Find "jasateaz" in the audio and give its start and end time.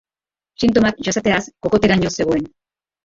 1.09-1.41